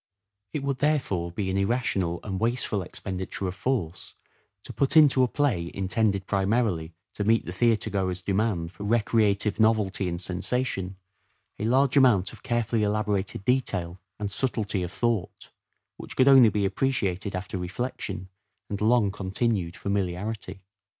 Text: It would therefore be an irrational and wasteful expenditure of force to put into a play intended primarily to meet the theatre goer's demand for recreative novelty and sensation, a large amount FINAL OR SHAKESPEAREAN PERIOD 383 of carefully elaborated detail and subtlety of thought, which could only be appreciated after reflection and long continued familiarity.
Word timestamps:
It 0.51 0.63
would 0.63 0.79
therefore 0.79 1.31
be 1.31 1.51
an 1.51 1.57
irrational 1.57 2.19
and 2.23 2.39
wasteful 2.39 2.81
expenditure 2.81 3.47
of 3.47 3.53
force 3.53 4.15
to 4.63 4.73
put 4.73 4.97
into 4.97 5.21
a 5.21 5.27
play 5.27 5.69
intended 5.75 6.25
primarily 6.25 6.95
to 7.13 7.23
meet 7.23 7.45
the 7.45 7.51
theatre 7.53 7.91
goer's 7.91 8.23
demand 8.23 8.71
for 8.71 8.83
recreative 8.83 9.59
novelty 9.59 10.09
and 10.09 10.19
sensation, 10.19 10.95
a 11.59 11.65
large 11.65 11.97
amount 11.97 12.29
FINAL 12.29 12.31
OR 12.31 12.35
SHAKESPEAREAN 12.39 12.45
PERIOD 12.47 13.05
383 13.05 13.35
of 13.37 13.41
carefully 13.45 13.45
elaborated 13.45 13.45
detail 13.45 14.01
and 14.19 14.31
subtlety 14.31 14.81
of 14.81 14.91
thought, 14.91 15.51
which 15.97 16.15
could 16.15 16.27
only 16.27 16.49
be 16.49 16.65
appreciated 16.65 17.35
after 17.35 17.59
reflection 17.59 18.29
and 18.71 18.81
long 18.81 19.11
continued 19.11 19.77
familiarity. 19.77 20.63